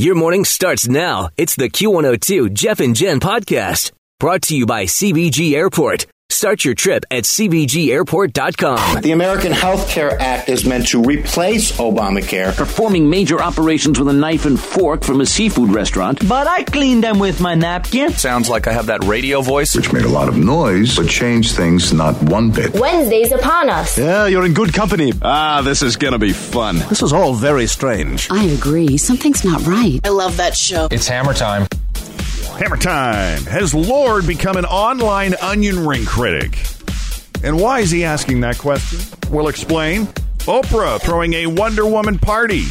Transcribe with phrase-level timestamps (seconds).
[0.00, 1.28] Your morning starts now.
[1.36, 6.06] It's the Q102 Jeff and Jen podcast brought to you by CVG Airport.
[6.30, 9.02] Start your trip at CVGAirport.com.
[9.02, 12.56] The American Health Care Act is meant to replace Obamacare.
[12.56, 16.26] Performing major operations with a knife and fork from a seafood restaurant.
[16.28, 18.12] But I cleaned them with my napkin.
[18.12, 19.74] Sounds like I have that radio voice.
[19.74, 22.74] Which made a lot of noise, but changed things not one bit.
[22.74, 23.98] Wednesday's upon us.
[23.98, 25.12] Yeah, you're in good company.
[25.22, 26.76] Ah, this is gonna be fun.
[26.88, 28.28] This is all very strange.
[28.30, 28.96] I agree.
[28.96, 29.98] Something's not right.
[30.04, 30.88] I love that show.
[30.90, 31.66] It's hammer time.
[32.60, 33.42] Hammer time.
[33.44, 36.62] Has Lorde become an online onion ring critic?
[37.42, 38.98] And why is he asking that question?
[39.30, 40.04] We'll explain.
[40.40, 42.64] Oprah throwing a Wonder Woman party.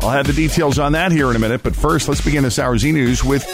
[0.00, 2.58] I'll have the details on that here in a minute, but first, let's begin this
[2.58, 3.48] hour's e news with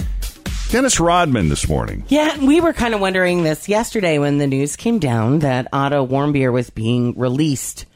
[0.72, 2.02] Dennis Rodman this morning.
[2.08, 6.04] Yeah, we were kind of wondering this yesterday when the news came down that Otto
[6.04, 7.86] Warmbier was being released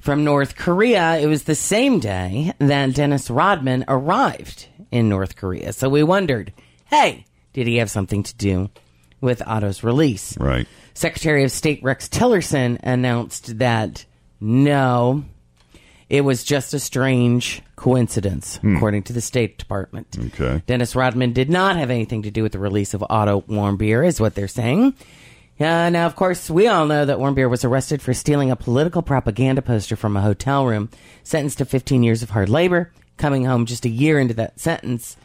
[0.00, 1.18] from North Korea.
[1.18, 5.72] It was the same day that Dennis Rodman arrived in North Korea.
[5.72, 6.52] So we wondered,
[6.86, 8.70] hey, did he have something to do
[9.20, 10.36] with Otto's release?
[10.38, 10.66] Right.
[10.94, 14.04] Secretary of State Rex Tillerson announced that
[14.40, 15.24] no,
[16.08, 18.76] it was just a strange coincidence, Hmm.
[18.76, 20.16] according to the State Department.
[20.18, 20.62] Okay.
[20.66, 24.20] Dennis Rodman did not have anything to do with the release of Otto Warmbier, is
[24.20, 24.94] what they're saying.
[25.60, 29.02] Uh, now, of course, we all know that Warmbier was arrested for stealing a political
[29.02, 30.88] propaganda poster from a hotel room,
[31.24, 35.16] sentenced to 15 years of hard labor, coming home just a year into that sentence.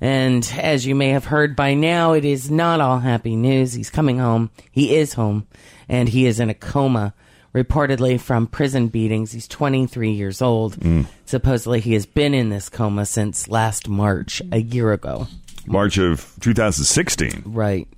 [0.00, 3.72] And as you may have heard by now, it is not all happy news.
[3.72, 4.50] He's coming home.
[4.70, 5.46] He is home,
[5.88, 7.14] and he is in a coma,
[7.52, 9.32] reportedly from prison beatings.
[9.32, 10.76] He's 23 years old.
[10.76, 11.06] Mm.
[11.26, 15.26] Supposedly, he has been in this coma since last March, a year ago.
[15.66, 17.42] March of 2016.
[17.44, 17.88] Right.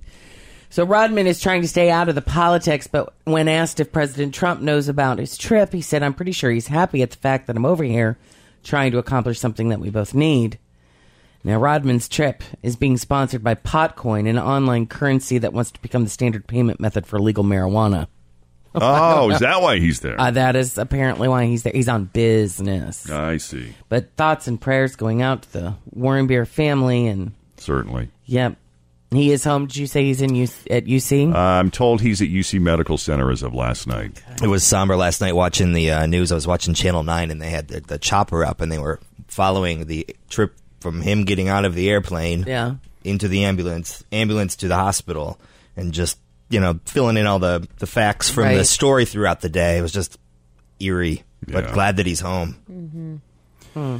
[0.71, 4.33] So Rodman is trying to stay out of the politics, but when asked if President
[4.33, 7.47] Trump knows about his trip, he said, I'm pretty sure he's happy at the fact
[7.47, 8.17] that I'm over here
[8.63, 10.57] trying to accomplish something that we both need.
[11.43, 16.03] Now, Rodman's trip is being sponsored by Potcoin, an online currency that wants to become
[16.03, 18.07] the standard payment method for legal marijuana.
[18.75, 20.19] Oh, is that why he's there?
[20.19, 21.73] Uh, that is apparently why he's there.
[21.73, 23.09] He's on business.
[23.09, 23.73] I see.
[23.89, 28.09] But thoughts and prayers going out to the Warmbier family, and Certainly.
[28.25, 28.55] yep,
[29.09, 29.65] he is home.
[29.65, 31.33] Did you say he's in U- at UC?
[31.33, 34.21] Uh, I'm told he's at UC Medical Center as of last night.
[34.41, 36.31] It was somber last night watching the uh, news.
[36.31, 38.99] I was watching Channel 9 and they had the, the chopper up and they were
[39.27, 42.75] following the trip from him getting out of the airplane Yeah.
[43.03, 45.39] into the ambulance, ambulance to the hospital,
[45.77, 46.17] and just,
[46.49, 49.77] you know, filling in all the, the facts from the story throughout the day.
[49.77, 50.17] It was just
[50.79, 53.21] eerie, but glad that he's home.
[53.75, 53.97] Mm-hmm.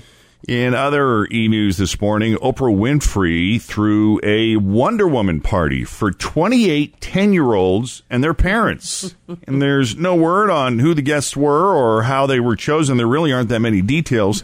[0.47, 6.99] In other e news this morning, Oprah Winfrey threw a Wonder Woman party for 28
[6.99, 9.15] 10 year olds and their parents.
[9.47, 12.97] and there's no word on who the guests were or how they were chosen.
[12.97, 14.43] There really aren't that many details.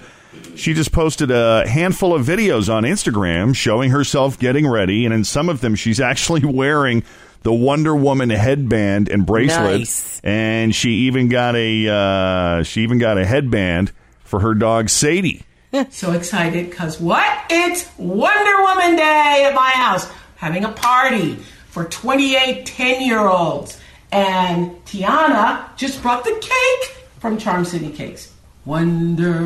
[0.55, 5.23] She just posted a handful of videos on Instagram showing herself getting ready, and in
[5.23, 7.03] some of them, she's actually wearing
[7.43, 9.79] the Wonder Woman headband and bracelet.
[9.79, 10.19] Nice.
[10.23, 13.91] And she even got a uh, she even got a headband
[14.23, 15.43] for her dog Sadie.
[15.89, 17.45] so excited because what?
[17.49, 20.09] It's Wonder Woman Day at my house.
[20.35, 21.35] Having a party
[21.69, 23.79] for 28 10 year olds.
[24.11, 28.33] And Tiana just brought the cake from Charm City Cakes.
[28.67, 29.39] Wonder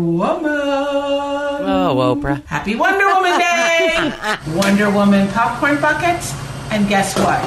[0.00, 0.50] Woman.
[0.50, 2.42] Oh, Oprah.
[2.46, 4.12] Happy Wonder Woman Day!
[4.58, 6.32] Wonder Woman popcorn buckets.
[6.70, 7.42] And guess what?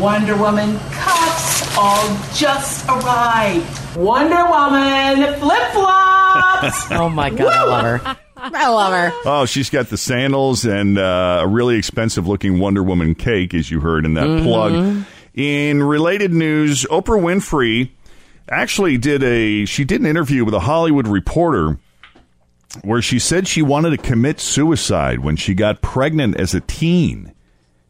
[0.00, 3.96] Wonder Woman cups all just arrived.
[3.98, 6.90] Wonder Woman flip flops.
[6.90, 8.16] Oh my God, I love her.
[8.38, 9.12] I love her.
[9.26, 13.70] Oh, she's got the sandals and uh, a really expensive looking Wonder Woman cake, as
[13.70, 14.46] you heard in that Mm-hmm.
[14.46, 15.04] plug.
[15.34, 17.90] In related news, Oprah Winfrey
[18.48, 21.78] actually did a she did an interview with a Hollywood reporter
[22.82, 27.32] where she said she wanted to commit suicide when she got pregnant as a teen,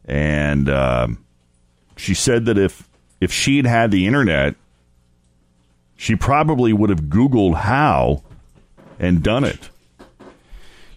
[0.05, 1.23] and um,
[1.97, 2.87] she said that if
[3.19, 4.55] if she'd had the internet,
[5.95, 8.23] she probably would have Googled how
[8.99, 9.69] and done it.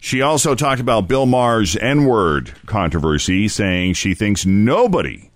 [0.01, 5.31] She also talked about Bill Maher's N word controversy, saying she thinks nobody,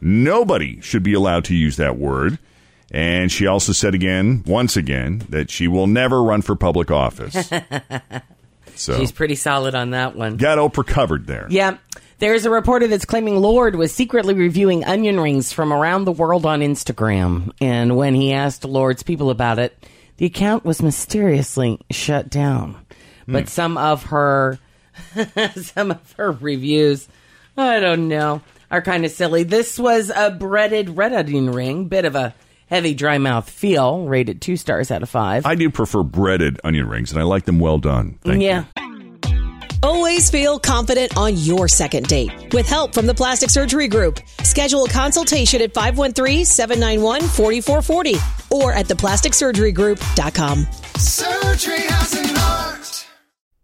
[0.00, 2.38] nobody should be allowed to use that word.
[2.90, 7.50] And she also said again, once again, that she will never run for public office.
[8.74, 10.36] so She's pretty solid on that one.
[10.36, 11.46] got Oprah covered there.
[11.50, 11.76] Yeah.
[12.18, 16.46] There's a reporter that's claiming Lorde was secretly reviewing onion rings from around the world
[16.46, 17.52] on Instagram.
[17.60, 19.86] And when he asked Lorde's people about it,
[20.16, 22.74] the account was mysteriously shut down.
[23.28, 23.48] But Hmm.
[23.48, 24.58] some of her
[25.62, 27.06] some of her reviews,
[27.56, 28.40] I don't know,
[28.70, 29.44] are kind of silly.
[29.44, 32.34] This was a breaded red onion ring, bit of a
[32.68, 35.46] heavy dry mouth feel, rated 2 stars out of 5.
[35.46, 38.18] I do prefer breaded onion rings, and I like them well done.
[38.22, 38.64] Thank yeah.
[39.80, 42.52] Always feel confident on your second date.
[42.52, 50.66] With help from the Plastic Surgery Group, schedule a consultation at 513-791-4440 or at theplasticsurgerygroup.com.
[50.96, 53.06] Surgery has an art.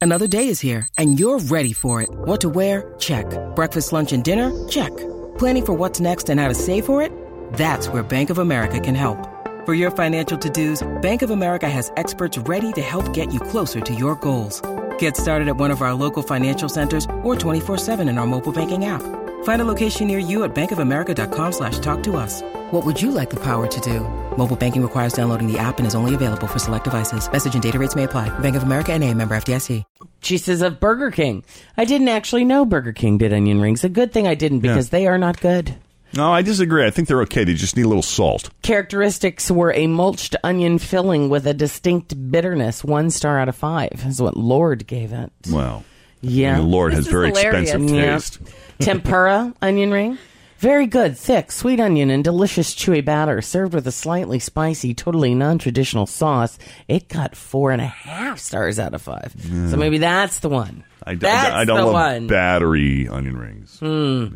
[0.01, 2.09] Another day is here, and you're ready for it.
[2.11, 2.95] What to wear?
[3.01, 3.27] Check.
[3.57, 4.53] Breakfast, lunch, and dinner?
[4.69, 4.93] Check.
[5.37, 7.11] Planning for what's next and how to save for it?
[7.55, 9.19] That's where Bank of America can help.
[9.65, 13.81] For your financial to-dos, Bank of America has experts ready to help get you closer
[13.81, 14.61] to your goals.
[14.99, 18.85] Get started at one of our local financial centers or 24-7 in our mobile banking
[18.85, 19.01] app.
[19.45, 22.43] Find a location near you at bankofamerica.com slash talk to us.
[22.73, 24.01] What would you like the power to do?
[24.37, 27.31] Mobile banking requires downloading the app and is only available for select devices.
[27.31, 28.37] Message and data rates may apply.
[28.41, 29.85] Bank of America and a member FDIC.
[30.23, 31.45] She says of Burger King.
[31.77, 33.85] I didn't actually know Burger King did onion rings.
[33.85, 35.77] A good thing I didn't because they are not good.
[36.17, 36.85] No, I disagree.
[36.87, 37.45] I think they're okay.
[37.45, 38.51] They just need a little salt.
[38.63, 42.85] Characteristics were a mulched onion filling with a distinct bitterness.
[42.85, 45.33] One star out of five is what Lorde gave it.
[45.51, 45.85] Well,
[46.21, 46.57] Yeah.
[46.57, 47.71] the Lorde This has very hilarious.
[47.71, 48.13] expensive Yeah.
[48.15, 48.39] taste.
[48.81, 50.19] Tempura onion ring.
[50.59, 55.35] Very good, thick, sweet onion and delicious chewy batter, served with a slightly spicy, totally
[55.35, 56.59] non-traditional sauce.
[56.89, 59.35] It got four and a half stars out of five.
[59.69, 60.85] So maybe that's the one.
[61.07, 62.27] I, that's I, I don't the love one.
[62.29, 63.79] battery onion rings.
[63.79, 64.27] Hmm.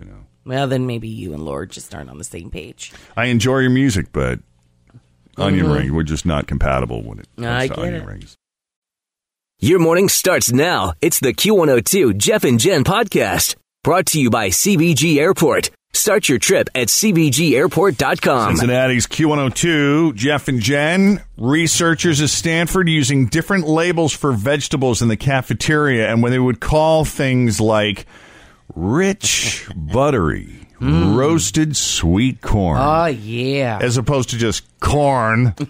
[0.49, 2.91] Well, then maybe you and Lorde just aren't on the same page.
[3.17, 4.41] I enjoy your music, but
[5.37, 5.75] onion Mhm.
[5.75, 8.07] ring, we're just not compatible when it comes I to get onion it.
[8.07, 8.37] rings.
[9.61, 10.95] Your morning starts now.
[11.03, 15.69] It's the Q102 Jeff and Jen podcast brought to you by CVG Airport.
[15.93, 18.57] Start your trip at CVGAirport.com.
[18.57, 25.17] Cincinnati's Q102, Jeff and Jen, researchers at Stanford using different labels for vegetables in the
[25.17, 28.07] cafeteria, and when they would call things like
[28.75, 31.17] rich, buttery, hmm.
[31.17, 33.79] roasted sweet corn, Oh, yeah.
[33.81, 35.55] as opposed to just corn.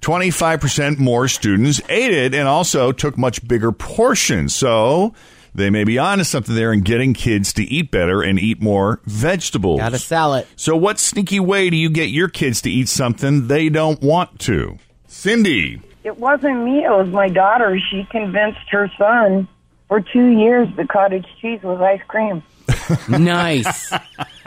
[0.00, 4.54] 25% more students ate it and also took much bigger portions.
[4.56, 5.12] So
[5.54, 9.00] they may be onto something there in getting kids to eat better and eat more
[9.04, 9.80] vegetables.
[9.80, 10.46] Gotta sell it.
[10.56, 14.38] So, what sneaky way do you get your kids to eat something they don't want
[14.40, 14.78] to?
[15.06, 15.82] Cindy.
[16.02, 17.78] It wasn't me, it was my daughter.
[17.90, 19.48] She convinced her son
[19.90, 22.42] for two years the cottage cheese was ice cream.
[23.08, 23.92] nice.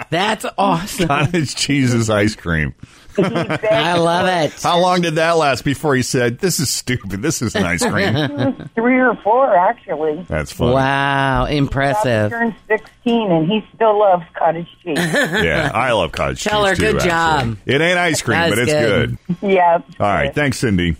[0.09, 1.07] That's awesome.
[1.07, 2.73] Cottage cheese is ice cream.
[3.17, 4.59] I love it.
[4.63, 7.21] How long did that last before he said, This is stupid.
[7.21, 8.69] This isn't ice cream?
[8.73, 10.25] three or four, actually.
[10.29, 10.73] That's funny.
[10.73, 12.31] Wow, impressive.
[12.31, 12.55] He impressive.
[12.69, 14.97] turned 16 and he still loves cottage cheese.
[14.97, 16.69] Yeah, I love cottage Tell cheese.
[16.69, 17.09] her, too, good actually.
[17.09, 17.57] job.
[17.65, 19.17] It ain't ice cream, That's but it's good.
[19.41, 19.51] good.
[19.51, 19.77] yeah.
[19.99, 20.33] All right.
[20.33, 20.95] Thanks, Cindy.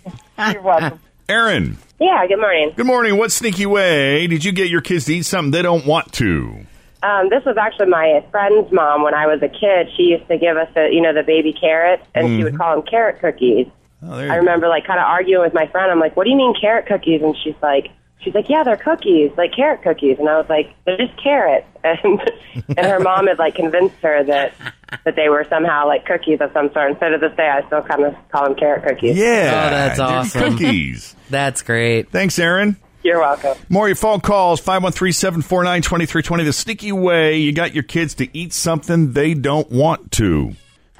[0.52, 1.00] You're welcome.
[1.28, 1.78] Aaron.
[1.98, 2.72] Yeah, good morning.
[2.76, 3.16] Good morning.
[3.16, 6.66] What sneaky way did you get your kids to eat something they don't want to?
[7.02, 9.88] Um, this was actually my friend's mom when I was a kid.
[9.96, 12.76] She used to give us the, you know, the baby carrots, and she would call
[12.76, 13.66] them carrot cookies.
[14.02, 15.90] Oh, I remember like kind of arguing with my friend.
[15.90, 17.90] I'm like, "What do you mean carrot cookies?" And she's like,
[18.20, 21.66] "She's like, yeah, they're cookies, like carrot cookies." And I was like, "They're just carrots."
[21.84, 22.20] And
[22.78, 24.54] and her mom had like convinced her that
[25.04, 26.90] that they were somehow like cookies of some sort.
[26.90, 29.16] And so to this day, I still kind of call them carrot cookies.
[29.16, 29.24] Yeah.
[29.66, 30.58] Oh, that's they're awesome.
[30.58, 31.16] Cookies.
[31.30, 32.10] That's great.
[32.10, 32.76] Thanks, Aaron.
[33.02, 33.56] You're welcome.
[33.68, 36.44] More of your phone calls, 513-749-2320.
[36.44, 40.54] The sneaky way you got your kids to eat something they don't want to.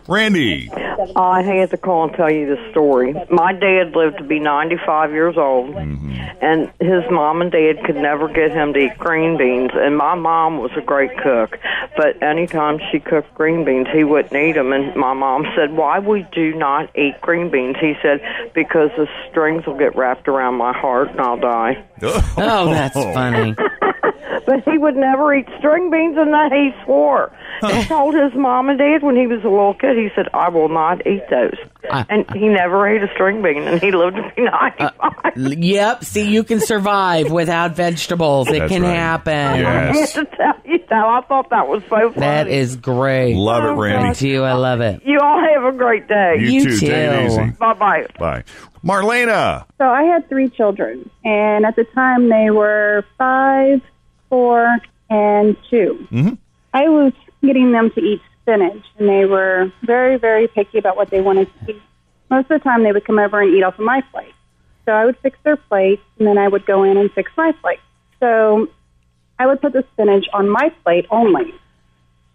[0.08, 0.70] Randy.
[1.16, 3.14] I had to call and tell you the story.
[3.30, 6.12] My dad lived to be 95 years old, mm-hmm.
[6.40, 9.70] and his mom and dad could never get him to eat green beans.
[9.74, 11.58] And my mom was a great cook,
[11.96, 14.72] but anytime she cooked green beans, he wouldn't eat them.
[14.72, 18.20] And my mom said, "Why we do not eat green beans?" He said,
[18.54, 21.84] "Because the strings will get wrapped around my heart and I'll die."
[22.36, 23.54] Oh, that's funny.
[24.46, 27.32] but he would never eat string beans, and that he swore.
[27.64, 29.96] He told his mom and dad when he was a little kid.
[29.96, 31.54] He said, "I will not eat those."
[31.90, 34.92] and he never ate a string bean, and he lived to be 95.
[35.00, 36.02] Uh, yep.
[36.04, 38.48] See, you can survive without vegetables.
[38.48, 38.94] It That's can right.
[38.94, 39.34] happen.
[39.34, 40.92] I have to tell you that.
[41.04, 42.20] I thought that was so funny.
[42.20, 43.34] That is great.
[43.36, 44.18] Love it, Randy.
[44.18, 44.42] Do you?
[44.44, 45.02] I love it.
[45.04, 46.36] You all have a great day.
[46.38, 46.86] You, You too.
[46.86, 47.52] Too.
[47.58, 48.06] Bye bye.
[48.18, 48.44] Bye.
[48.84, 49.64] Marlena.
[49.78, 53.80] So I had three children, and at the time they were five,
[54.28, 54.68] four,
[55.10, 56.38] and 2 Mhm.
[56.72, 61.10] I was getting them to eat spinach, and they were very, very picky about what
[61.10, 61.82] they wanted to eat.
[62.30, 64.34] Most of the time, they would come over and eat off of my plate.
[64.84, 67.52] So I would fix their plate, and then I would go in and fix my
[67.52, 67.80] plate.
[68.20, 68.68] So
[69.38, 71.54] I would put the spinach on my plate only.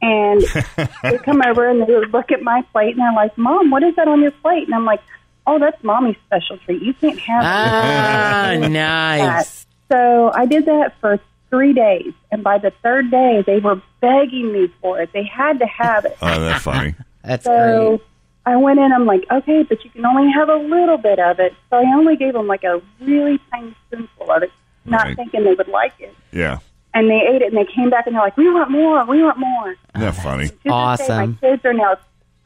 [0.01, 0.41] And
[1.03, 3.83] they'd come over and they would look at my plate, and they're like, Mom, what
[3.83, 4.65] is that on your plate?
[4.65, 5.01] And I'm like,
[5.47, 6.79] Oh, that's mommy's special treat.
[6.83, 8.57] You can't have Ah, that.
[8.69, 9.65] nice.
[9.91, 11.19] So I did that for
[11.49, 15.11] three days, and by the third day, they were begging me for it.
[15.13, 16.17] They had to have it.
[16.21, 16.95] Oh, that's funny.
[17.23, 18.01] That's so great.
[18.45, 18.91] I went in.
[18.93, 21.53] I'm like, okay, but you can only have a little bit of it.
[21.69, 24.51] So I only gave them like a really tiny spoonful of it,
[24.85, 25.15] not Right.
[25.17, 26.15] thinking they would like it.
[26.31, 26.59] Yeah.
[26.93, 29.05] And they ate it, and they came back, and they're like, we want more.
[29.05, 29.71] We want more.
[29.71, 30.47] Isn't that funny?
[30.47, 31.37] To this day, Awesome.
[31.41, 31.97] my kids are now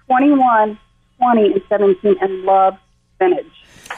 [0.07, 0.77] 21,
[1.19, 2.75] 20, and 17, and love
[3.15, 3.45] spinach.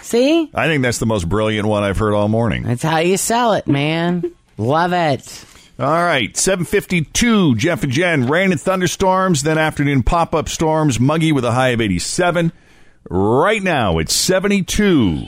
[0.01, 2.63] See, I think that's the most brilliant one I've heard all morning.
[2.63, 4.34] that's how you sell it, man.
[4.57, 5.45] Love it.
[5.77, 8.27] All right, 752, Jeff and Jen.
[8.27, 12.53] Rain and thunderstorms, then afternoon pop up storms, muggy with a high of 87.
[13.09, 15.27] Right now, it's 72.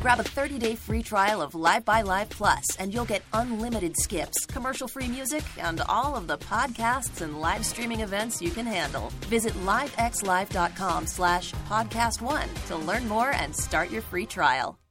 [0.00, 4.46] Grab a 30-day free trial of Live by Live Plus, and you'll get unlimited skips,
[4.46, 9.12] commercial-free music, and all of the podcasts and live streaming events you can handle.
[9.26, 14.81] Visit livexlive.com slash podcast one to learn more and start your free trial.